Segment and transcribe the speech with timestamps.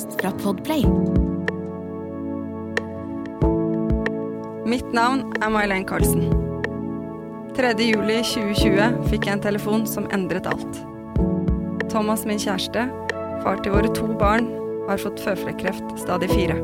[0.00, 0.84] podkast fra Podplay.
[4.66, 6.30] Mitt navn er May-Len Carlsen.
[7.56, 7.74] 3.
[7.82, 10.80] juli 2020 fikk jeg en telefon som endret alt.
[11.90, 12.86] Thomas, min kjæreste,
[13.42, 14.48] far til våre to barn,
[14.88, 16.56] har fått føflekkreft stadig fire.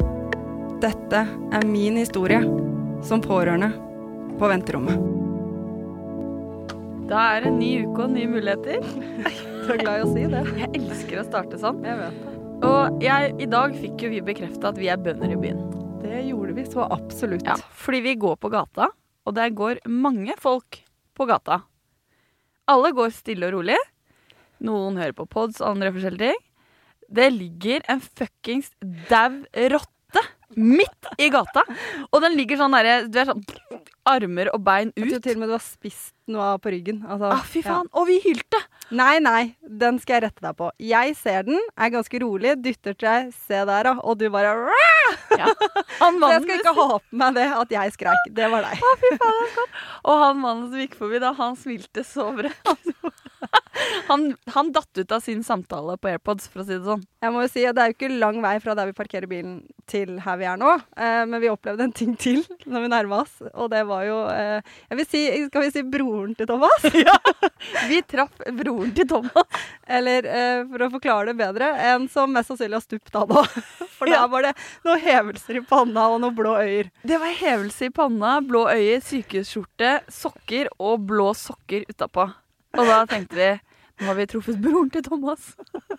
[0.81, 2.41] Dette er min historie
[3.05, 3.73] som pårørende
[4.39, 5.03] på venterommet.
[7.11, 8.81] Da er det en ny uke og nye muligheter.
[9.67, 10.43] Du er glad i å si det?
[10.61, 11.83] Jeg elsker å starte sånn.
[11.83, 12.36] Jeg vet det.
[12.65, 15.59] Og jeg, i dag fikk jo vi bekrefta at vi er bønder i byen.
[16.01, 17.45] Det gjorde vi så absolutt.
[17.45, 18.89] Ja, fordi vi går på gata,
[19.27, 20.79] og der går mange folk
[21.17, 21.61] på gata.
[22.71, 23.77] Alle går stille og rolig.
[24.65, 26.43] Noen hører på pods, andre forskjellige ting.
[27.07, 28.73] Det ligger en fuckings
[29.11, 29.96] dau rotte
[30.55, 31.65] midt i gata.
[32.13, 33.43] Og den ligger sånn derre Du er sånn
[34.07, 35.23] Armer og bein Jeg tror ut.
[35.25, 37.01] til og med du har spist noe av på ryggen.
[37.03, 37.89] Altså, Ah, fy faen.
[37.93, 38.61] Og vi hylte.
[38.95, 40.71] Nei, nei, den skal jeg rette deg på.
[40.79, 43.95] Jeg ser den, er ganske rolig, dytter til deg, se der, da.
[44.07, 44.55] Og du bare
[45.39, 45.53] Ja.
[46.03, 48.31] Han Så jeg skal ikke ha på meg det at jeg skreik.
[48.37, 48.83] Det var deg.
[50.07, 52.75] Og han mannen som gikk forbi da, han smilte så bredt.
[54.09, 57.03] Han, han datt ut av sin samtale på AirPods, for å si det sånn.
[57.23, 59.29] Jeg må jo si at Det er jo ikke lang vei fra der vi parkerer
[59.31, 59.59] bilen
[59.91, 60.71] til her vi er nå.
[60.97, 64.19] Eh, men vi opplevde en ting til når vi nærma oss, og det var jo
[64.33, 66.89] eh, jeg vil si, Skal vi si broren til Thomas?
[67.07, 67.19] Ja!
[67.91, 69.61] Vi traff broren til Thomas.
[69.87, 73.61] Eller eh, for å forklare det bedre, en som mest sannsynlig har stupt av òg.
[73.97, 74.23] For Ja.
[74.23, 74.55] der var det
[74.85, 76.91] noen hevelser i panna og noen blå øyer.
[77.07, 82.29] Det var hevelse i panna, blå øye, sykehusskjorte, sokker og blå sokker utapå.
[82.77, 83.51] Og da tenkte vi
[83.97, 85.55] nå har vi truffet broren til Thomas.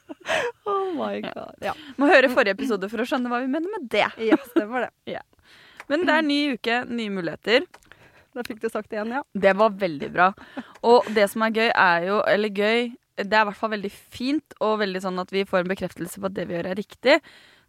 [0.67, 1.53] Oh my god.
[1.63, 4.09] Ja, Må høre forrige episode for å skjønne hva vi mener med det.
[4.27, 5.21] ja stemmer det.
[5.89, 7.63] Men det er ny uke, nye muligheter.
[8.35, 9.21] Da fikk du sagt det igjen, ja.
[9.33, 10.25] Det var veldig bra.
[10.83, 13.89] Og det som er gøy, er jo Eller gøy Det er i hvert fall veldig
[14.13, 16.77] fint og veldig sånn at vi får en bekreftelse på at det vi gjør, er
[16.77, 17.15] riktig.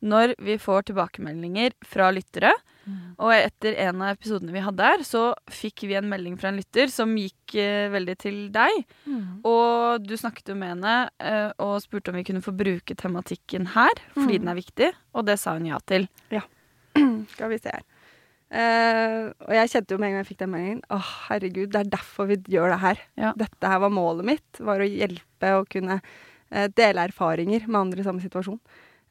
[0.01, 2.53] Når vi får tilbakemeldinger fra lyttere.
[3.19, 6.57] Og etter en av episodene vi hadde her, så fikk vi en melding fra en
[6.61, 8.79] lytter som gikk eh, veldig til deg.
[9.49, 13.73] Og du snakket jo med henne eh, og spurte om vi kunne få bruke tematikken
[13.75, 14.91] her, fordi den er viktig.
[15.13, 16.09] Og det sa hun ja til.
[16.33, 16.47] Ja.
[17.35, 17.85] Skal vi se her.
[18.49, 20.97] Uh, og jeg kjente jo med en gang jeg fikk den meldingen Å,
[21.29, 23.03] herregud, det er derfor vi gjør det her.
[23.21, 23.33] Ja.
[23.37, 24.61] Dette her var målet mitt.
[24.65, 28.57] Var å hjelpe og kunne uh, dele erfaringer med andre i samme situasjon.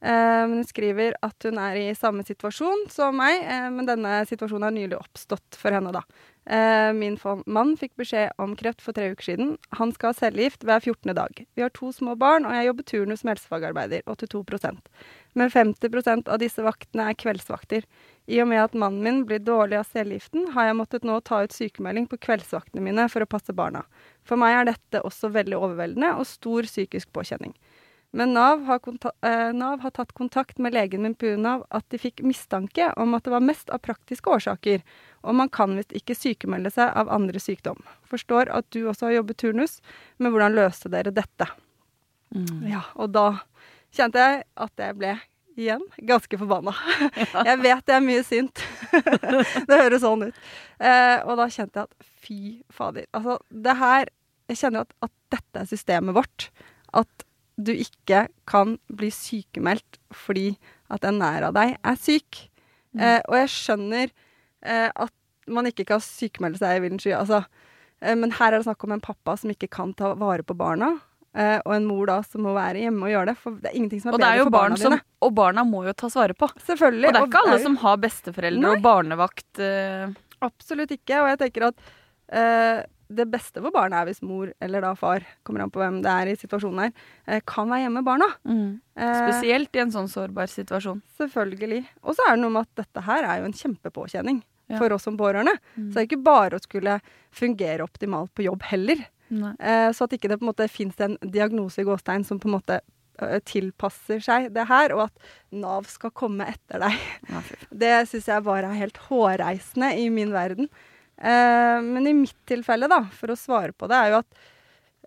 [0.00, 4.68] Eh, hun skriver at hun er i samme situasjon som meg, eh, men denne situasjonen
[4.68, 6.04] har nylig oppstått for henne, da.
[6.48, 9.56] Eh, min mann fikk beskjed om kreft for tre uker siden.
[9.76, 11.12] Han skal ha cellegift hver 14.
[11.14, 11.42] dag.
[11.54, 14.78] Vi har to små barn, og jeg jobber turnus som helsefagarbeider, 82%
[15.34, 17.84] Men 50% av disse vaktene er kveldsvakter.
[18.28, 21.42] I og med at mannen min blir dårlig av cellegiften, har jeg måttet nå ta
[21.42, 23.84] ut sykemelding på kveldsvaktene mine for å passe barna.
[24.22, 27.52] For meg er dette også veldig overveldende og stor psykisk påkjenning.
[28.16, 28.80] Men Nav har,
[29.22, 33.24] eh, Nav har tatt kontakt med legen min av at de fikk mistanke om at
[33.24, 34.82] det var mest av praktiske årsaker,
[35.24, 37.82] og man kan visst ikke sykemelde seg av andre sykdom.
[38.08, 39.80] Forstår at du også har jobbet turnus,
[40.18, 41.50] men hvordan løste dere dette?
[42.68, 43.40] Ja, og da
[43.92, 45.18] kjente jeg at jeg ble
[45.58, 46.72] igjen ganske forbanna.
[47.48, 48.60] Jeg vet jeg er mye sint.
[49.68, 50.36] det høres sånn ut.
[50.78, 52.38] Eh, og da kjente jeg at fy
[52.70, 53.08] fader.
[53.10, 54.12] Altså, det her
[54.48, 56.46] Jeg kjenner at, at dette er systemet vårt.
[56.96, 57.26] At
[57.58, 60.52] du ikke kan bli sykemeldt fordi
[60.90, 62.44] at en nær av deg er syk.
[62.98, 64.10] Eh, og jeg skjønner
[64.62, 65.12] eh, at
[65.48, 67.12] man ikke kan sykemelde seg i villen sky.
[67.18, 67.42] Altså,
[68.02, 70.56] eh, men her er det snakk om en pappa som ikke kan ta vare på
[70.56, 70.94] barna.
[71.38, 73.36] eh, og en mor da som må være hjemme og gjøre det.
[73.38, 75.02] For det er ingenting som er bedre for barn barna som dine.
[75.22, 76.48] Og barna må jo tas vare på.
[76.66, 77.08] Selvfølgelig.
[77.10, 78.76] Og det er ikke alle er jo- som har besteforeldre Nei.
[78.76, 79.58] og barnevakt.
[79.60, 80.08] eh,
[80.42, 81.20] Absolutt ikke.
[81.22, 81.76] Og jeg tenker at
[82.32, 86.02] eh, det beste for barnet er hvis mor eller da far, kommer an på hvem
[86.04, 86.92] det er i situasjonen her,
[87.26, 88.28] eh, kan være hjemme med barna.
[88.44, 88.80] Mm.
[88.98, 91.00] Spesielt i en sånn sårbar situasjon.
[91.18, 91.84] Selvfølgelig.
[92.04, 94.76] Og så er det noe med at dette her er jo en kjempepåkjenning Ja.
[94.78, 95.56] for oss som pårørende.
[95.76, 96.98] Så det er ikke bare å skulle
[97.32, 99.06] fungere optimalt på jobb heller.
[99.32, 102.48] Eh, så at ikke det på en måte fins en diagnose i gåstein som på
[102.48, 102.80] en måte
[103.20, 105.12] eh, tilpasser seg det her, og at
[105.52, 106.98] Nav skal komme etter deg.
[107.28, 107.40] Ja.
[107.72, 110.68] Det syns jeg bare er helt hårreisende i min verden.
[111.18, 114.40] Eh, men i mitt tilfelle, da, for å svare på det, er jo at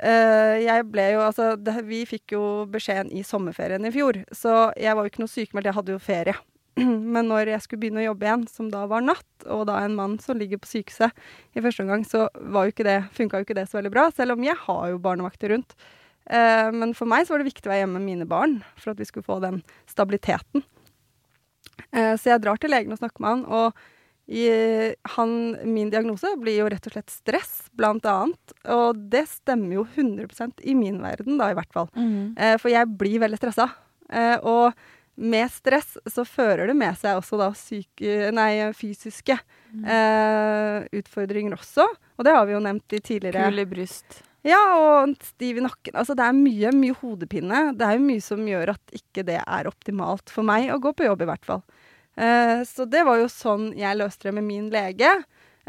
[0.04, 4.72] uh, jeg ble jo Altså, det, vi fikk jo beskjeden i sommerferien i fjor, så
[4.80, 6.36] jeg var jo ikke noe sykemeldt, jeg hadde jo ferie.
[7.16, 9.96] Men når jeg skulle begynne å jobbe igjen, som da var natt, og da en
[9.96, 11.24] mann som ligger på sykehuset
[11.56, 14.10] i første omgang, så var jo ikke det, funka jo ikke det så veldig bra,
[14.16, 15.76] selv om jeg har jo barnevakter rundt.
[16.32, 18.94] Eh, men for meg så var det viktig å være hjemme med mine barn, for
[18.94, 20.68] at vi skulle få den stabiliteten.
[21.92, 23.80] Så jeg drar til legen og snakker med han, og
[25.16, 25.34] han,
[25.68, 28.56] min diagnose blir jo rett og slett stress, blant annet.
[28.72, 31.92] Og det stemmer jo 100% i min verden, da i hvert fall.
[31.98, 32.34] Mm.
[32.38, 33.68] Eh, for jeg blir veldig stressa.
[34.12, 34.72] Eh, og
[35.22, 41.86] med stress så fører det med seg også da syke, nei, fysiske eh, utfordringer også.
[42.18, 44.22] Og det har vi jo nevnt i tidligere Kul i bryst.
[44.48, 45.94] Ja, og stiv i nakken.
[45.94, 47.68] Altså det er mye, mye hodepine.
[47.78, 50.96] Det er jo mye som gjør at ikke det er optimalt for meg å gå
[50.98, 51.62] på jobb, i hvert fall.
[52.18, 55.12] Eh, så det var jo sånn jeg løste det med min lege.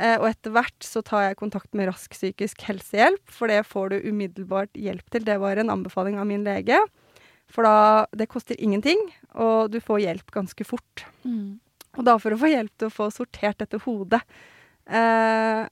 [0.00, 3.92] Eh, og etter hvert så tar jeg kontakt med Rask psykisk helsehjelp, for det får
[3.92, 5.26] du umiddelbart hjelp til.
[5.28, 6.80] Det var en anbefaling av min lege.
[7.52, 8.98] For da Det koster ingenting,
[9.34, 11.04] og du får hjelp ganske fort.
[11.98, 14.22] Og da for å få hjelp til å få sortert dette hodet.
[14.88, 15.68] Eh,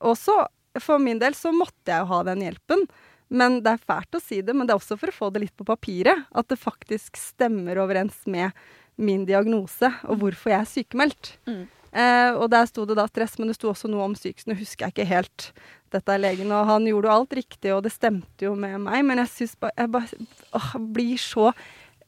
[0.00, 0.46] og så,
[0.80, 2.86] for min del, så måtte jeg jo ha den hjelpen.
[3.28, 5.44] Men det er fælt å si det, men det er også for å få det
[5.44, 6.26] litt på papiret.
[6.32, 8.52] At det faktisk stemmer overens med
[9.00, 11.36] min diagnose og hvorfor jeg er sykemeldt.
[11.48, 11.62] Mm.
[11.92, 14.48] Eh, og der sto det da stress, men det sto også noe om psykisk.
[14.48, 15.52] Nå husker jeg ikke helt
[15.92, 19.02] dette er legen, og han gjorde jo alt riktig, og det stemte jo med meg,
[19.04, 20.20] men jeg syns bare Jeg bare
[20.56, 21.52] åh, blir så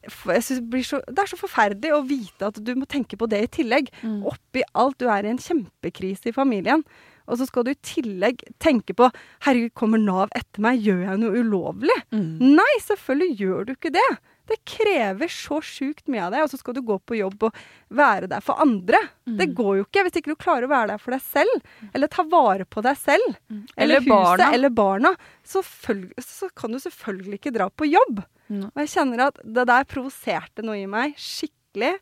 [0.05, 3.17] jeg synes det, blir så, det er så forferdelig å vite at du må tenke
[3.17, 3.89] på det i tillegg.
[4.05, 4.19] Mm.
[4.29, 4.99] Oppi alt.
[5.01, 6.83] Du er i en kjempekrise i familien.
[7.25, 9.09] Og så skal du i tillegg tenke på
[9.47, 10.83] Herregud, kommer Nav etter meg?
[10.85, 11.97] Gjør jeg noe ulovlig?
[12.13, 12.53] Mm.
[12.59, 14.09] Nei, selvfølgelig gjør du ikke det.
[14.47, 17.55] Det krever så sjukt mye av deg, og så skal du gå på jobb og
[17.97, 18.99] være der for andre.
[19.25, 19.37] Mm.
[19.39, 21.63] Det går jo ikke hvis ikke du klarer å være der for deg selv,
[21.93, 23.63] eller ta vare på deg selv, Mm.
[23.77, 24.51] eller, Eller huset, barna.
[24.53, 25.15] eller barna.
[25.43, 25.63] Så,
[26.21, 28.21] så kan du selvfølgelig ikke dra på jobb.
[28.49, 28.67] Mm.
[28.69, 31.95] Og jeg kjenner at det der provoserte noe i meg skikkelig.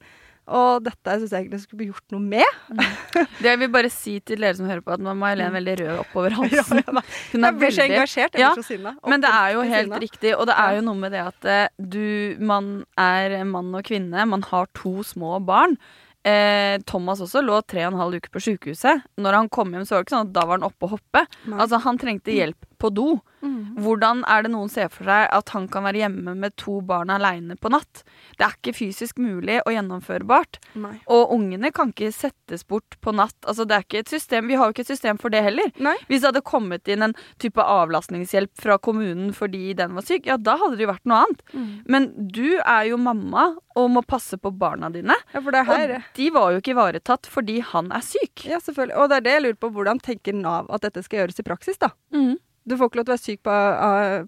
[0.48, 2.58] Og dette syns jeg egentlig skulle bli gjort noe med.
[3.42, 6.02] Det jeg vil bare si til dere som hører på, at er Helen veldig rød
[6.04, 6.82] oppover halsen.
[6.84, 7.04] Hun er
[7.34, 7.46] Mm.
[7.48, 8.34] jeg blir så engasjert.
[8.36, 8.96] Jeg Ja, blir så sinna.
[9.08, 11.68] Men det er jo helt riktig, og det er jo noe med det at eh,
[11.80, 15.78] du Man er mann og kvinne, man har to små barn.
[16.26, 19.02] Eh, Thomas også lå tre og en halv uke på sykehuset.
[19.20, 20.94] Når han kom hjem, så var det ikke sånn at da var han oppe og
[20.98, 21.26] hoppe.
[21.48, 21.58] Nei.
[21.60, 23.08] Altså, han trengte hjelp på do.
[23.44, 23.80] Mm.
[23.84, 27.12] Hvordan er det noen ser for seg at han kan være hjemme med to barn
[27.14, 28.04] aleine på natt?
[28.38, 30.60] Det er ikke fysisk mulig og gjennomførbart.
[30.80, 30.96] Nei.
[31.12, 33.36] Og ungene kan ikke settes bort på natt.
[33.48, 35.72] Altså, det er ikke et system, vi har jo ikke et system for det heller.
[35.84, 35.96] Nei.
[36.10, 40.38] Hvis det hadde kommet inn en type avlastningshjelp fra kommunen fordi den var syk, ja,
[40.38, 41.44] da hadde det jo vært noe annet.
[41.54, 41.68] Mm.
[41.96, 45.16] Men du er jo mamma og må passe på barna dine.
[45.34, 48.46] Ja, for det her Og de var jo ikke ivaretatt fordi han er syk.
[48.50, 48.98] Ja, selvfølgelig.
[49.00, 49.72] Og det er det jeg lurer på.
[49.74, 51.94] Hvordan tenker Nav at dette skal gjøres i praksis, da?
[52.14, 52.36] Mm.
[52.64, 53.44] Du får ikke lov til å være syk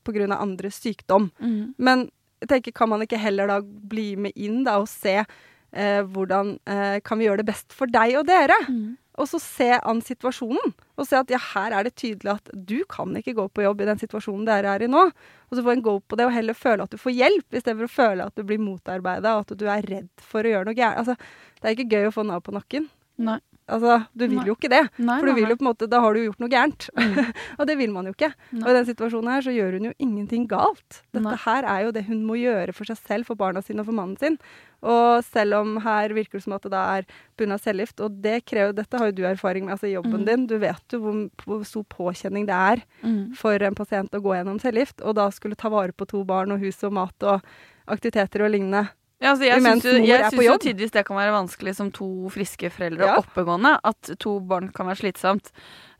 [0.05, 1.29] på, grunn av andres sykdom.
[1.39, 1.73] Mm.
[1.77, 2.07] Men
[2.43, 6.57] jeg tenker, kan man ikke heller da bli med inn da og se eh, hvordan
[6.69, 8.57] eh, kan vi gjøre det best for deg og dere?
[8.67, 8.97] Mm.
[9.15, 10.73] Og så se an situasjonen.
[10.99, 13.83] Og se at ja, her er det tydelig at du kan ikke gå på jobb
[13.83, 15.05] i den situasjonen dere er i nå.
[15.07, 17.87] Og så få en go på det, og heller føle at du får hjelp, istedenfor
[17.87, 20.77] å føle at du blir motarbeida, og at du er redd for å gjøre noe
[20.77, 20.99] gærent.
[20.99, 21.15] Altså,
[21.61, 22.89] det er ikke gøy å få Nav på nakken.
[23.23, 23.39] Nei.
[23.67, 24.83] Altså, du vil jo ikke det.
[25.01, 26.85] Nei, For du vil jo på en måte, da har du gjort noe gærent.
[27.59, 28.29] og det vil man jo ikke.
[28.53, 28.61] Nei.
[28.61, 30.99] Og i den situasjonen her så gjør hun jo ingenting galt.
[31.15, 31.35] Dette Nei.
[31.47, 33.97] her er jo det hun må gjøre for seg selv, for barna sine og for
[33.97, 34.37] mannen sin.
[34.85, 37.07] Og selv om her virker det som at det da er
[37.41, 40.25] bunna cellegift, og det krever, dette har jo du erfaring med, altså jobben Mm.
[40.29, 40.45] din.
[40.51, 43.33] Du vet jo hvor, hvor stor påkjenning det er Mm.
[43.35, 46.51] for en pasient å gå gjennom cellegift, og da skulle ta vare på to barn
[46.53, 47.41] og hus og mat og
[47.87, 48.89] aktiviteter og lignende.
[49.23, 53.21] Ja, altså, jeg syns jo, tidvis det kan være vanskelig som to friske foreldre og
[53.23, 53.77] oppegående.
[53.87, 55.51] At to barn kan være slitsomt.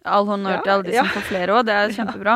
[0.05, 2.35] All honnør til alle de som får flere òg, det er kjempebra.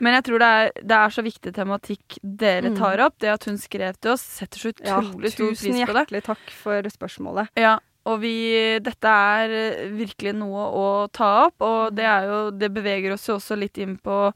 [0.00, 2.78] Men jeg tror det er, det er så viktig tematikk dere Mm.
[2.78, 3.18] tar opp.
[3.20, 5.74] Det at hun skrev til oss, setter så utrolig stor pris på det.
[5.74, 7.50] Tusen hjertelig takk for spørsmålet.
[7.60, 7.74] Ja,
[8.08, 8.32] og vi,
[8.80, 13.26] dette er eh, virkelig noe å ta opp, og det, er jo, det beveger oss
[13.28, 14.30] jo også litt inn på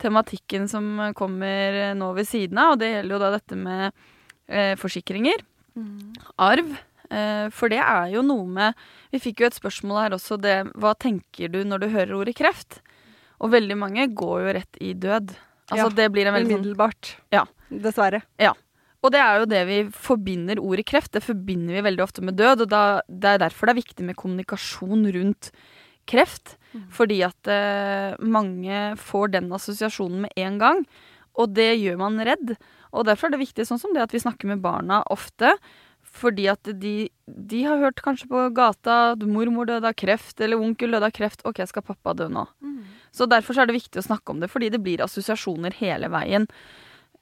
[0.00, 0.88] tematikken som
[1.18, 3.92] kommer eh, nå ved siden av, og det gjelder jo da dette med
[4.50, 5.42] eh, forsikringer,
[6.38, 6.76] arv.
[7.10, 10.56] Eh, for det er jo noe med Vi fikk jo et spørsmål her også, det
[10.78, 12.78] hva tenker du når du hører ordet kreft?
[13.42, 15.32] Og veldig mange går jo rett i død.
[15.70, 17.14] Altså Ja, det blir en veldig sånn Umiddelbart.
[17.34, 17.46] Ja.
[17.70, 18.22] Dessverre.
[19.02, 21.12] og det er jo det vi forbinder ordet kreft.
[21.14, 22.66] Det forbinder vi veldig ofte med død.
[22.66, 25.50] Og da, det er derfor det er viktig med kommunikasjon rundt
[26.10, 26.58] kreft.
[26.92, 30.84] Fordi at eh, mange får den assosiasjonen med en gang.
[31.40, 32.54] Og det gjør man redd.
[32.90, 35.54] Og derfor er det viktig sånn som det at vi snakker med barna ofte.
[36.00, 40.58] Fordi at de, de har hørt kanskje på gata at mormor døde av kreft, eller
[40.58, 41.44] onkel døde av kreft.
[41.46, 42.46] Ok, skal pappa dø nå?
[43.14, 46.10] Så derfor så er det viktig å snakke om det, fordi det blir assosiasjoner hele
[46.10, 46.48] veien.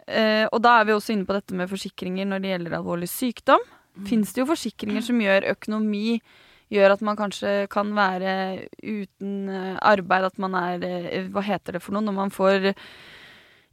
[0.08, 3.10] Eh, og da er vi også inne på dette med forsikringer når det gjelder alvorlig
[3.12, 3.64] sykdom.
[4.08, 6.20] Fins det jo forsikringer som gjør økonomi
[6.68, 8.32] Gjør at man kanskje kan være
[8.82, 12.68] uten eh, arbeid, at man er eh, Hva heter det for noe når man får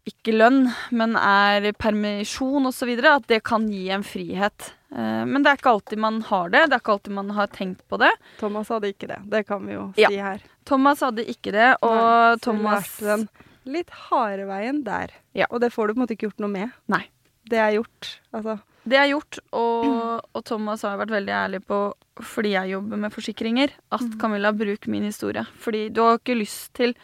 [0.05, 2.91] ikke lønn, men er permisjon osv.
[3.09, 4.71] At det kan gi en frihet.
[4.95, 6.65] Eh, Men det er ikke alltid man har det.
[6.69, 8.11] Det er ikke alltid man har tenkt på det.
[8.39, 9.19] Thomas hadde ikke det.
[9.29, 10.07] Det kan vi jo Ja.
[10.09, 10.39] si her.
[10.65, 13.27] Thomas hadde ikke det, og Nei, Thomas den
[13.65, 15.09] litt harde veien der.
[15.33, 15.45] Ja.
[15.51, 16.71] Og det får du på en måte ikke gjort noe med.
[16.87, 17.07] Nei.
[17.47, 18.19] det er gjort.
[18.33, 18.59] Altså.
[18.87, 23.11] Det er gjort, og, og Thomas har vært veldig ærlig på, fordi jeg jobber med
[23.13, 24.17] forsikringer, at Mm.
[24.19, 25.45] Camilla, bruk min historie.
[25.59, 26.95] Fordi du har ikke lyst til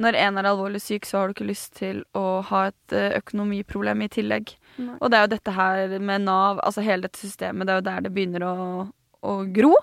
[0.00, 3.10] Når en er alvorlig syk, så har du ikke lyst til å ha et eh,
[3.20, 4.54] økonomiproblem i tillegg.
[4.80, 4.96] Nei.
[5.00, 7.88] Og det er jo dette her med Nav, altså hele dette systemet, det er jo
[7.90, 8.54] der det begynner å,
[9.20, 9.74] å gro.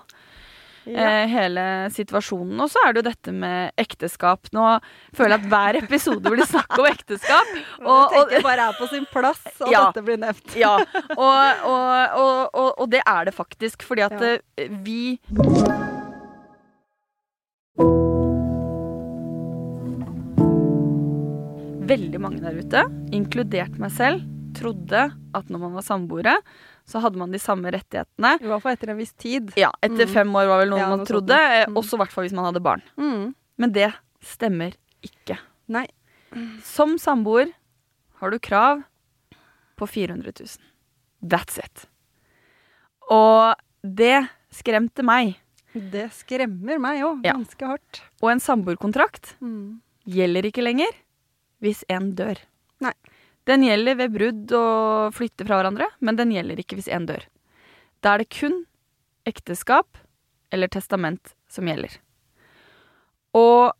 [0.88, 1.04] Ja.
[1.04, 2.56] eh, hele situasjonen.
[2.64, 4.48] Og så er det jo dette med ekteskap.
[4.56, 4.78] Nå
[5.12, 7.50] føler jeg at hver episode blir snakk om ekteskap.
[7.84, 9.82] Og, Og, det tenker bare er på sin plass at Ja.
[9.90, 10.56] dette blir nevnt.
[10.56, 14.38] ja, og, og, og, og, og det er det faktisk, fordi at Ja.
[14.64, 15.18] eh, vi
[21.88, 22.82] Veldig mange der ute,
[23.16, 24.24] inkludert meg selv,
[24.58, 26.34] trodde at når man var samboere,
[26.88, 28.34] så hadde man de samme rettighetene.
[28.40, 29.52] I hvert fall etter en viss tid.
[29.60, 30.12] Ja, etter Mm.
[30.12, 31.30] fem år var vel noe Ja, man noe trodde.
[31.36, 31.76] eh, Mm.
[31.76, 32.82] Også i hvert fall hvis man hadde barn.
[32.96, 33.34] Mm.
[33.58, 33.92] Men det
[34.22, 35.38] stemmer ikke.
[35.68, 35.86] Nei.
[36.62, 37.52] Som samboer
[38.20, 38.84] har du krav
[39.76, 40.58] på 400 000.
[41.24, 41.86] That's it.
[43.10, 45.36] Og det skremte meg.
[45.74, 47.32] Det skremmer meg òg, Ja.
[47.34, 48.00] ganske hardt.
[48.22, 49.80] Og en samboerkontrakt Mm.
[50.06, 50.88] gjelder ikke lenger
[51.64, 52.38] hvis en dør.
[52.84, 52.92] Nei.
[53.48, 57.24] Den gjelder ved brudd og flytte fra hverandre, men den gjelder ikke hvis en dør.
[58.04, 58.60] Da er det kun
[59.26, 59.98] ekteskap
[60.52, 61.96] eller testament som gjelder.
[63.36, 63.72] Og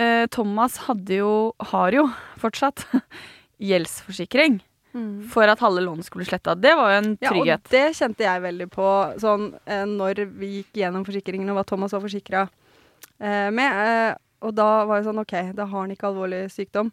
[0.00, 1.32] eh, Thomas hadde jo,
[1.72, 2.06] har jo
[2.40, 2.86] fortsatt,
[3.70, 4.60] gjeldsforsikring
[4.94, 5.24] Mm.
[5.26, 6.52] for at halve lånet skulle bli sletta.
[6.54, 7.64] Det var jo en Ja, og trygghet.
[7.72, 8.84] det kjente jeg veldig på
[9.18, 12.42] sånn eh, når vi gikk gjennom forsikringen og hva Thomas var forsikra
[13.18, 13.74] eh, med.
[13.74, 14.14] Eh,
[14.46, 16.92] og da var det sånn OK, da har han ikke alvorlig sykdom.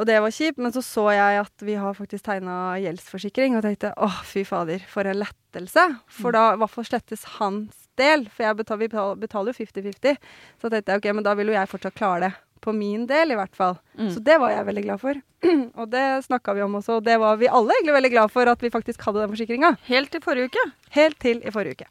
[0.00, 3.66] Og det var kjipt, men så så jeg at vi har faktisk tegna gjeldsforsikring, og
[3.66, 5.84] tenkte å, fy fader, for en lettelse.
[6.08, 10.16] For da i hvert fall slettes hans del, for jeg betal, vi betaler jo 50-50.
[10.62, 12.32] Så tenkte jeg OK, men da vil jo jeg fortsatt klare det.
[12.62, 13.74] På min del, i hvert fall.
[13.98, 14.08] Mm.
[14.14, 15.18] Så det var jeg veldig glad for.
[15.80, 18.48] og det snakka vi om også, og det var vi alle egentlig veldig glad for
[18.52, 19.74] at vi faktisk hadde den forsikringa.
[19.90, 20.64] Helt til forrige uke.
[20.94, 21.90] Helt til i forrige uke.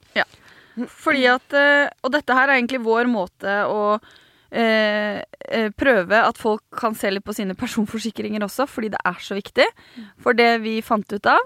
[1.03, 3.99] Fordi at, eh, og dette her er egentlig vår måte å
[4.51, 9.19] eh, eh, prøve at folk kan se litt på sine personforsikringer også, fordi det er
[9.23, 9.67] så viktig.
[10.21, 11.41] For det vi fant ut av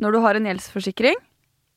[0.00, 1.18] når du har en gjeldsforsikring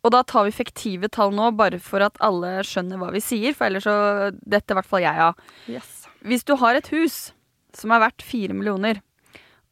[0.03, 3.55] Og da tar vi fiktive tall nå, bare for at alle skjønner hva vi sier,
[3.55, 5.39] for ellers så Dette i hvert fall jeg av.
[5.71, 6.03] Yes.
[6.27, 7.31] Hvis du har et hus
[7.73, 8.99] som er verdt fire millioner,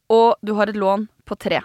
[0.08, 1.60] og du har et lån på tre,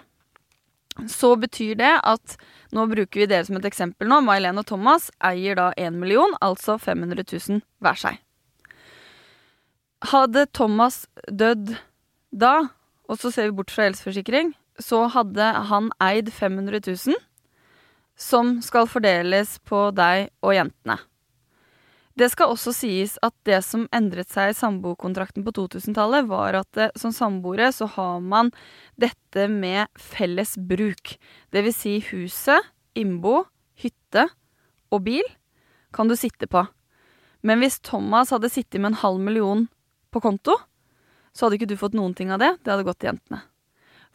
[1.08, 2.38] så betyr det at
[2.76, 4.18] Nå bruker vi dere som et eksempel nå.
[4.26, 8.18] May-Helen og Thomas eier da én million, altså 500 000 hver seg.
[10.06, 11.74] Hadde Thomas dødd
[12.30, 12.68] da,
[13.08, 17.18] og så ser vi bort fra helseforsikring, så hadde han eid 500 000,
[18.18, 20.98] som skal fordeles på deg og jentene.
[22.18, 26.70] Det skal også sies at det som endret seg i samboerkontrakten på 2000-tallet, var at
[26.74, 28.50] det, som samboere så har man
[28.98, 31.14] dette med felles bruk.
[31.54, 32.58] Det vil si huset,
[32.98, 33.44] innbo,
[33.78, 34.26] hytte
[34.90, 35.26] og bil
[35.94, 36.64] kan du sitte på.
[37.46, 39.68] Men hvis Thomas hadde sittet med en halv million
[40.14, 40.56] på konto,
[41.36, 42.54] så hadde ikke du fått noen ting av det.
[42.64, 43.42] Det hadde gått til jentene.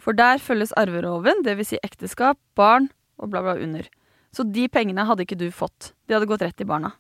[0.02, 2.90] For der følges arveloven, det vil si ekteskap, barn
[3.22, 3.88] og bla, bla under.
[4.34, 5.94] Så de pengene hadde ikke du fått.
[6.08, 6.96] De hadde gått rett til barna.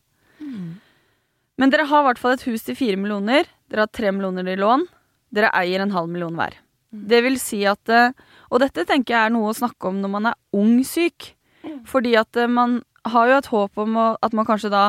[1.59, 3.49] Men dere har i hvert fall et hus til fire millioner.
[3.69, 4.85] Dere har tre millioner i lån.
[5.33, 6.55] Dere eier en halv million hver.
[6.93, 8.13] Det vil si at eh,
[8.53, 11.33] Og dette tenker jeg er noe å snakke om når man er ung syk.
[11.89, 14.83] Fordi at eh, man har jo et håp om at man kanskje da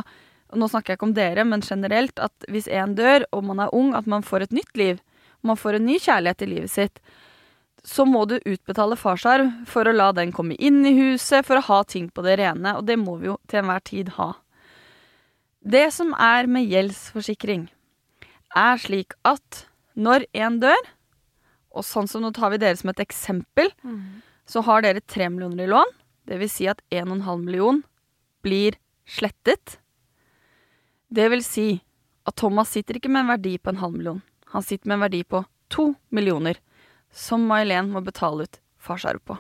[0.55, 3.65] og Nå snakker jeg ikke om dere, men generelt at hvis en dør, og man
[3.65, 5.01] er ung, at man får et nytt liv.
[5.43, 7.01] Man får en ny kjærlighet i livet sitt.
[7.85, 11.67] Så må du utbetale farsarv for å la den komme inn i huset, for å
[11.67, 12.77] ha ting på det rene.
[12.79, 14.31] Og det må vi jo til enhver tid ha.
[15.61, 17.67] Det som er med gjeldsforsikring,
[18.55, 19.65] er slik at
[19.99, 20.89] når en dør,
[21.75, 23.73] og sånn som nå tar vi dere som et eksempel,
[24.47, 25.95] så har dere tre millioner i lån.
[26.31, 27.83] Det vil si at 1,5 million
[28.45, 29.81] blir slettet.
[31.15, 31.69] Det vil si
[32.27, 34.23] at Thomas sitter ikke med en verdi på en halv million.
[34.55, 36.59] Han sitter med en verdi på to millioner,
[37.15, 39.37] som May-Helen må betale ut farsarv på.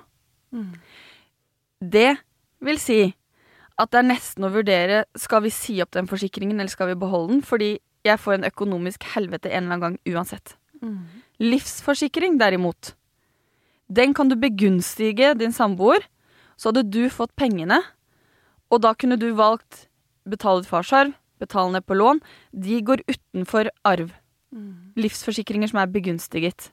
[1.81, 2.16] Det
[2.64, 3.00] vil si
[3.81, 7.00] at det er nesten å vurdere skal vi si opp den forsikringen eller skal vi
[7.00, 10.54] beholde den, fordi jeg får en økonomisk helvete en eller annen gang uansett.
[11.43, 12.95] Livsforsikring derimot,
[13.88, 16.07] den kan du begunstige din samboer,
[16.57, 17.81] så hadde du fått pengene,
[18.71, 19.88] og da kunne du valgt
[20.28, 21.12] betale ut farsarv,
[21.45, 22.21] betale ned på lån.
[22.53, 24.11] De går utenfor arv.
[24.99, 26.69] Livsforsikringer som er begunstiget.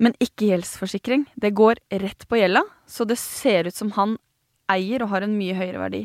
[0.00, 1.26] Men ikke gjeldsforsikring.
[1.36, 4.16] Det går rett på gjelda, så det ser ut som han
[4.72, 6.00] eier og har en mye høyere verdi.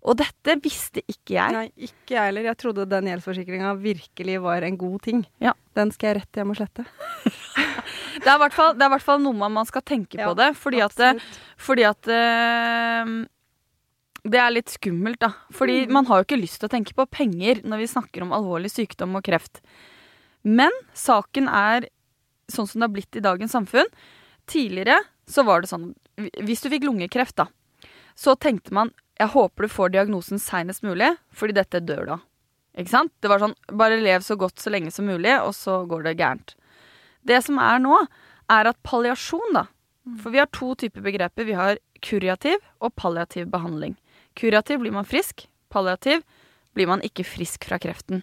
[0.00, 1.52] Og dette visste ikke jeg.
[1.52, 2.46] Nei, ikke jeg heller.
[2.48, 5.24] Jeg trodde den gjeldsforsikringa virkelig var en god ting.
[5.44, 5.52] Ja.
[5.76, 6.86] Den skal jeg rett hjem og slette.
[8.20, 10.50] Det er i hvert fall- noe man skal tenke Ja, på det.
[10.58, 10.98] Fordi at,
[11.56, 13.12] fordi at eh,
[14.24, 15.32] det er litt skummelt, da.
[15.52, 15.92] Fordi Mm.
[15.92, 18.70] man har jo ikke lyst til å tenke på penger når vi snakker om alvorlig
[18.70, 19.60] sykdom og kreft.
[20.44, 21.88] Men saken er
[22.50, 23.86] sånn som det har blitt i dagens samfunn.
[24.46, 24.98] Tidligere
[25.28, 27.46] så var det sånn Hvis du fikk lungekreft, da,
[28.14, 32.20] så tenkte man jeg håper du får diagnosen seinest mulig, fordi dette dør du av.
[32.76, 33.12] Ikke sant?
[33.20, 36.18] Det var sånn bare lev så godt så lenge som mulig, og så går det
[36.18, 36.54] gærent.
[37.24, 38.06] Det som er nå,
[38.48, 39.66] er at palliasjon, da
[40.18, 41.44] For vi har to typer begreper.
[41.44, 43.96] Vi har kurativ og palliativ behandling.
[44.38, 45.46] Kurativ blir man frisk.
[45.70, 46.22] Palliativ
[46.76, 48.22] blir man ikke frisk fra kreften.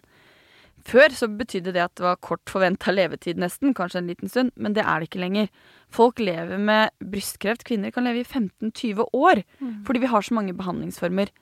[0.88, 4.54] Før så betydde det at det var kort forventa levetid nesten, kanskje en liten stund,
[4.56, 5.50] men det er det ikke lenger.
[5.92, 7.66] Folk lever med brystkreft.
[7.68, 9.44] Kvinner kan leve i 15-20 år
[9.88, 11.34] fordi vi har så mange behandlingsformer.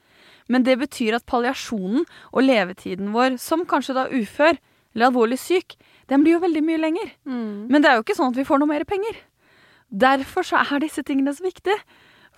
[0.49, 4.57] Men det betyr at palliasjonen og levetiden vår som kanskje da ufør
[4.95, 5.75] eller alvorlig syk,
[6.09, 7.09] den blir jo veldig mye lenger.
[7.27, 7.67] Mm.
[7.69, 9.17] Men det er jo ikke sånn at vi får noe mer penger.
[9.91, 11.77] Derfor så er disse tingene så viktige.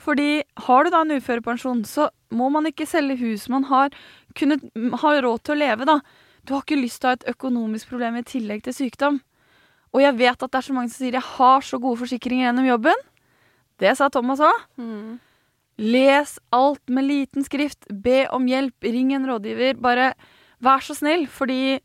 [0.03, 3.47] Fordi har du da en uførepensjon, så må man ikke selge hus.
[3.49, 3.95] Man har
[4.37, 4.63] kunnet
[5.01, 5.99] ha råd til å leve, da.
[6.47, 9.21] Du har ikke lyst til å ha et økonomisk problem i tillegg til sykdom.
[9.95, 12.47] Og jeg vet at det er så mange som sier 'jeg har så gode forsikringer
[12.47, 13.03] gjennom jobben'.
[13.79, 14.57] Det sa Thomas òg.
[14.77, 15.19] Mm.
[15.77, 17.85] Les alt med liten skrift.
[17.89, 18.73] Be om hjelp.
[18.81, 19.79] Ring en rådgiver.
[19.79, 20.13] Bare
[20.61, 21.79] vær så snill, fordi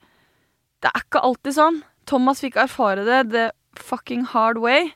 [0.82, 1.82] det er ikke alltid sånn.
[2.06, 4.92] Thomas fikk erfare det the fucking hard way.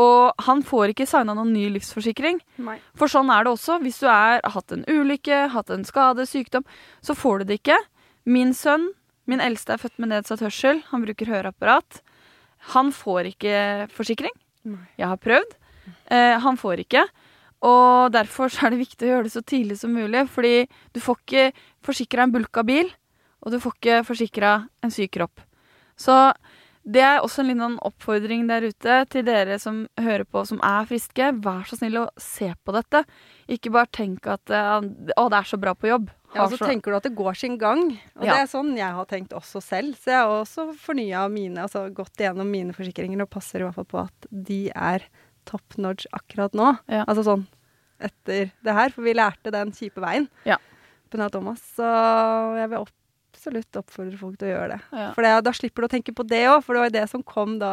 [0.00, 2.40] Og han får ikke signa noen ny livsforsikring.
[2.64, 2.78] Nei.
[2.96, 3.78] For sånn er det også.
[3.82, 6.64] Hvis du er, har hatt en ulykke, hatt en skade, sykdom,
[7.04, 7.76] så får du det ikke.
[8.24, 8.88] Min sønn,
[9.28, 10.80] min eldste, er født med nedsatt hørsel.
[10.92, 12.00] Han bruker høreapparat.
[12.72, 13.58] Han får ikke
[13.92, 14.32] forsikring.
[14.64, 14.86] Nei.
[15.00, 15.54] Jeg har prøvd.
[16.14, 17.04] Eh, han får ikke.
[17.66, 20.24] Og derfor så er det viktig å gjøre det så tidlig som mulig.
[20.32, 21.46] Fordi du får ikke
[21.84, 22.90] forsikra en bulka bil,
[23.42, 25.42] og du får ikke forsikra en syk kropp.
[25.98, 26.14] Så
[26.84, 30.88] det er også en liten oppfordring der ute til dere som hører på, som er
[30.90, 31.28] friske.
[31.44, 33.04] Vær så snill å se på dette.
[33.52, 36.10] Ikke bare tenk at eh, å, det er så bra på jobb.
[36.34, 37.84] Ja, og så tenker du at det går sin gang.
[38.16, 38.32] Og Ja.
[38.32, 39.94] det er sånn jeg har tenkt også selv.
[40.00, 43.76] Så jeg har også fornya mine, altså gått gjennom mine forsikringer og passer i hvert
[43.78, 45.04] fall på at de er
[45.46, 46.72] top notch akkurat nå.
[46.88, 47.04] Ja.
[47.06, 47.46] Altså sånn
[48.02, 50.56] etter det her, for vi lærte den kjipe veien Ja.
[51.12, 51.60] på Thomas.
[51.76, 51.86] Så
[52.58, 52.78] jeg vil
[53.42, 54.80] absolutt oppfordre folk til å gjøre det.
[54.94, 55.08] Ja.
[55.16, 57.08] For det, da slipper du å tenke på det òg, for det var jo det
[57.10, 57.72] som kom da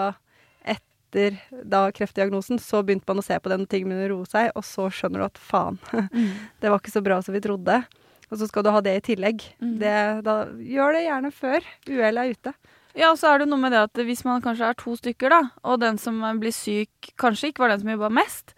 [0.66, 1.38] etter
[1.70, 2.58] da kreftdiagnosen.
[2.62, 4.88] Så begynte man å se på den, og ting begynner å roe seg, og så
[4.90, 5.78] skjønner du at faen,
[6.10, 6.32] Mm.
[6.62, 7.84] det var ikke så bra som vi trodde.
[8.30, 9.42] Og så skal du ha det i tillegg.
[9.62, 9.78] Mm.
[9.82, 9.94] Det,
[10.26, 12.54] da, gjør det gjerne før uhellet er ute.
[12.98, 15.30] Ja, og så er det noe med det at hvis man kanskje er to stykker,
[15.34, 18.54] da, og den som blir syk kanskje ikke var den som jobba mest,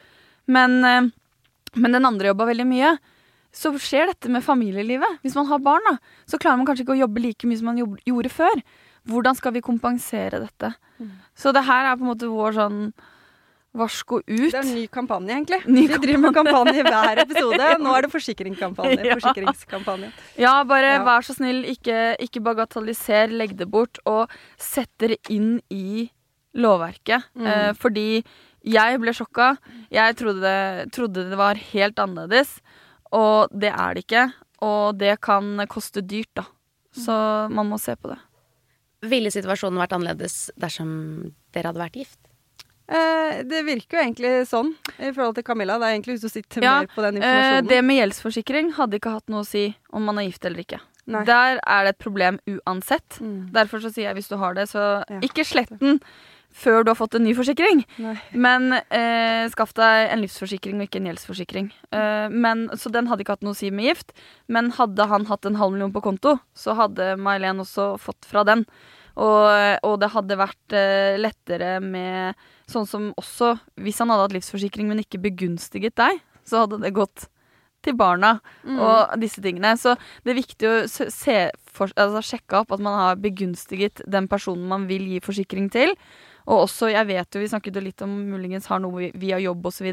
[0.48, 1.10] men, eh,
[1.76, 2.94] men den andre jobba veldig mye,
[3.52, 5.20] så skjer dette med familielivet.
[5.26, 5.98] Hvis man har barn, da,
[6.30, 8.62] så klarer man kanskje ikke å jobbe like mye som man gjorde før.
[9.10, 10.74] Hvordan skal vi kompensere dette?
[11.02, 11.10] Mm.
[11.36, 12.80] Så det her er på en måte vår sånn
[13.78, 14.52] varsko ut.
[14.52, 15.62] Det er en ny kampanje, egentlig.
[15.72, 17.68] Ny vi driver med kampanje hver episode.
[17.84, 18.98] Nå er det forsikringskampanje.
[19.12, 19.18] Ja.
[20.44, 21.04] Ja, bare Ja.
[21.08, 26.10] vær så snill, ikke, ikke bagatelliser, legg det bort, og sett dere inn i
[26.60, 27.30] lovverket.
[27.40, 27.48] Mm.
[27.48, 28.08] Eh, fordi
[28.68, 29.54] jeg ble sjokka.
[29.90, 32.58] Jeg trodde det, trodde det var helt annerledes,
[33.12, 34.26] og det er det ikke.
[34.62, 36.44] Og det kan koste dyrt, da.
[36.94, 37.14] Så
[37.50, 38.20] man må se på det.
[39.10, 40.92] Ville situasjonen vært annerledes dersom
[41.56, 42.20] dere hadde vært gift?
[42.92, 45.78] Eh, det virker jo egentlig sånn i forhold til Camilla.
[45.80, 47.68] Det er egentlig hun som å sitte Ja, mer på den Eh, informasjonen.
[47.70, 50.82] det med gjeldsforsikring hadde ikke hatt noe å si om man er gift eller ikke.
[51.08, 51.24] Nei.
[51.26, 53.18] Der er det et problem uansett.
[53.22, 53.50] Mm.
[53.56, 55.20] Derfor så sier jeg hvis du har det, så Ja.
[55.22, 56.00] ikke slett den
[56.52, 57.84] før du har fått en ny forsikring.
[58.04, 58.16] Nei.
[58.32, 61.70] Men eh, skaff deg en livsforsikring og ikke en gjeldsforsikring.
[61.96, 64.16] Eh, men, så den hadde ikke hatt noe å si med gift.
[64.52, 68.46] Men hadde han hatt en halv million på konto, så hadde May-Helen også fått fra
[68.48, 68.66] den.
[69.20, 69.44] Og,
[69.84, 72.38] og det hadde vært eh, lettere med
[72.72, 76.94] sånn som også Hvis han hadde hatt livsforsikring, men ikke begunstiget deg, så hadde det
[76.96, 77.28] gått
[77.84, 78.80] til barna Mm.
[78.80, 79.76] og disse tingene.
[79.78, 84.28] Så det er viktig å se, for, altså sjekke opp at man har begunstiget den
[84.28, 85.96] personen man vil gi forsikring til.
[86.48, 89.66] Og også, jeg vet jo, vi snakket jo litt om muligens har noe via jobb
[89.70, 89.92] osv.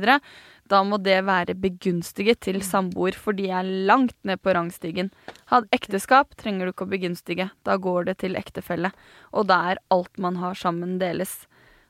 [0.68, 5.10] Da må det være begunstiget til samboer, for de er langt ned på rangstigen.
[5.52, 7.50] Hadde ekteskap trenger du ikke å begunstige.
[7.64, 8.92] Da går det til ektefelle.
[9.32, 11.46] Og da er alt man har sammen, deles.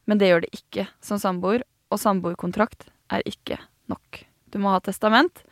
[0.06, 3.58] Men det gjør det ikke som samboer, og samboerkontrakt er ikke
[3.88, 4.24] nok.
[4.50, 5.44] Du må ha testament.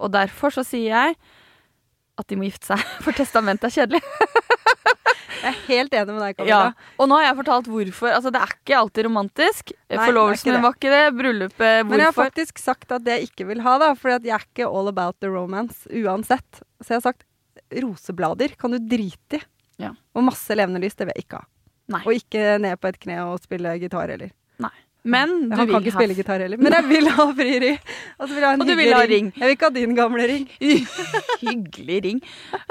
[0.00, 1.16] Og derfor så sier jeg
[2.16, 4.02] at de må gifte seg, for testamentet er kjedelig.
[5.36, 6.60] Jeg er helt enig med deg, Ja.
[6.98, 8.08] Og nå har jeg fortalt hvorfor.
[8.10, 9.72] Altså, det er ikke alltid romantisk.
[9.92, 11.02] Nei, Forlovelsen min var ikke det.
[11.18, 13.90] Bryllupet, Men jeg har faktisk sagt at det jeg ikke vil ha, da.
[13.98, 16.62] For jeg er ikke all about the romance uansett.
[16.80, 17.26] Så jeg har sagt
[17.84, 19.44] roseblader kan du drite i.
[19.82, 19.92] Ja.
[20.16, 21.48] Og masse levende lys, det vil jeg ikke ha.
[21.92, 22.02] Nei.
[22.02, 24.32] Og ikke ned på et kne og spille gitar heller.
[25.06, 26.58] Men du Han kan ikke ha spille gitar heller.
[26.58, 27.72] Men jeg vil ha frieri.
[28.18, 29.28] Og vil ha en Og du vil ha ring.
[29.36, 30.46] Jeg vil ikke ha din gamle ring.
[31.46, 32.22] Hyggelig ring.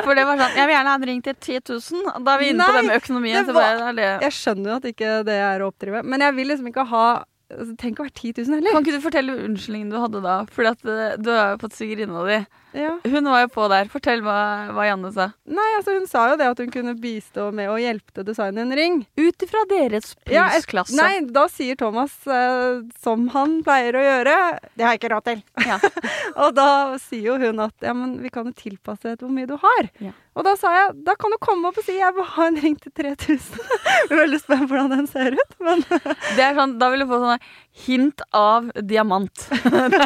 [0.04, 2.26] For det var sånn Jeg vil gjerne ha en ring til 10 000.
[2.26, 3.46] Da er vi inne på Nei, det med økonomien.
[3.48, 4.10] det var- det.
[4.26, 7.06] Jeg skjønner jo at ikke det er å oppdrive, men jeg vil liksom ikke ha
[7.52, 8.72] altså, trenger ikke å være 10 000 heller.
[8.76, 10.36] Kan ikke du fortelle unnskyldningen du hadde da?
[10.52, 12.40] Fordi at eh, du har jo fått svigerinna di.
[12.76, 13.00] Ja.
[13.04, 13.88] Hun var jo på der.
[13.92, 14.38] Fortell hva,
[14.76, 15.30] hva Janne sa.
[15.48, 18.28] Nei, altså hun sa jo det at hun kunne bistå med å hjelpe til å
[18.28, 19.00] designe en ring.
[19.16, 20.50] Ut ifra deres Ja.
[20.98, 24.36] Nei, da sier Thomas, eh, som han pleier å gjøre
[24.76, 25.42] Det har jeg ikke råd til.
[25.66, 25.80] Ja.
[26.44, 26.70] og da
[27.02, 29.92] sier jo hun at ja, men vi kan jo tilpasse etter hvor mye du har.
[30.04, 30.14] Ja.
[30.36, 32.60] Og da sa jeg da kan du komme opp og si jeg vil ha en
[32.60, 33.62] ring til 3000.
[33.88, 35.56] jeg er veldig spent på hvordan den ser ut.
[35.64, 39.48] Men Det er sånn, da vil du få sånn hint av diamant.
[39.92, 40.00] det,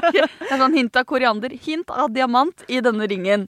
[0.49, 1.53] er sånn hint av koriander.
[1.65, 3.45] Hint av diamant i denne ringen.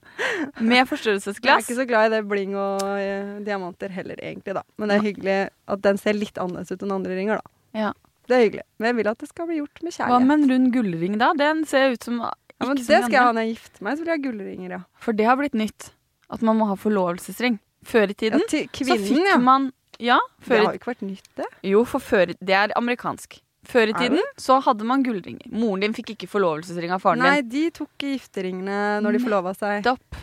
[0.59, 1.41] Med forstørrelsesglass.
[1.41, 4.55] jeg er ikke så glad i det bling og eh, diamanter heller, egentlig.
[4.59, 4.63] da.
[4.77, 5.39] Men det er hyggelig
[5.73, 7.41] at den ser litt annerledes ut enn andre ringer.
[7.41, 7.85] da.
[7.87, 7.91] Ja.
[8.29, 8.67] Det er hyggelig.
[8.77, 10.13] Men jeg vil at det skal bli gjort med kjærlighet.
[10.13, 11.33] Hva med en rund gullring, da?
[11.41, 13.97] Den ser ut som ja, men det skal jeg ha når jeg gifter meg.
[13.97, 14.81] Så vil jeg ha gullringer, ja.
[15.01, 15.91] For det har blitt nytt.
[16.31, 17.57] At man må ha forlovelsesring.
[17.81, 19.37] Før i ja tiden til så fikk ja.
[19.41, 21.47] man Ja, Det har jo ikke vært nytt, det.
[21.65, 23.39] Jo, for før Det er amerikansk.
[23.69, 25.45] Før i tiden så hadde man gullringer.
[25.53, 27.51] Moren din fikk ikke forlovelsesring av faren Nei, din.
[27.53, 29.83] de tok gifteringene når de forlova seg.
[29.85, 30.17] Dopp.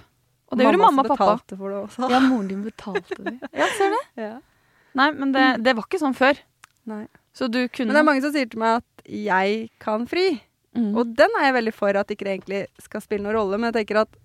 [0.48, 1.37] Og det gjorde mamma og pappa.
[1.37, 2.11] betalte for det også.
[2.11, 3.37] Ja, moren din betalte det.
[3.61, 3.98] Ja, ser du?
[4.18, 4.35] Ja.
[4.98, 6.40] Nei, men det, det var ikke sånn før.
[6.88, 7.05] Nei.
[7.37, 10.40] Så du kunne Men det er mange som sier til meg at jeg kan fri.
[10.74, 10.90] Mm.
[10.98, 13.61] Og den er jeg veldig for at ikke det egentlig skal spille noen rolle.
[13.61, 14.18] Men jeg tenker at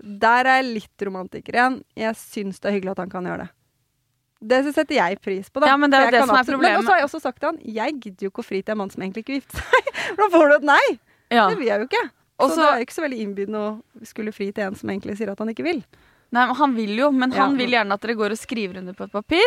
[0.00, 1.78] der er jeg litt romantiker igjen.
[1.98, 3.50] Jeg syns det er hyggelig at han kan gjøre det.
[4.40, 5.66] Det setter jeg pris på, da.
[5.72, 6.72] Ja, men det er jo det som er problemet.
[6.76, 8.72] Men også har jeg også sagt til han jeg gidder jo ikke å fri til
[8.74, 9.82] en mann som egentlig ikke vil gifte seg.
[10.20, 10.98] Da får du et nei.
[11.32, 11.46] ja.
[11.50, 12.02] Det vil jeg jo ikke.
[12.38, 14.74] Også, så så- det er jo ikke så veldig innbydende å skulle fri til en
[14.76, 15.80] som egentlig sier at han ikke vil.
[16.32, 17.56] Nei, men Han vil jo, men han Ja.
[17.64, 19.46] vil gjerne at dere går og skriver under på et papir.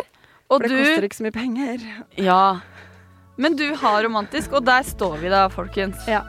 [0.50, 1.78] Og For det du koster ikke så mye penger.
[2.18, 2.60] Ja.
[3.38, 6.08] Men du har romantisk, og der står vi da, folkens.
[6.08, 6.24] Ja.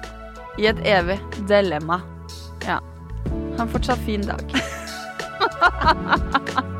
[0.58, 1.16] I et evig
[1.48, 2.02] dilemma.
[2.66, 2.78] Ja.
[3.56, 4.44] Ha en fortsatt fin dag.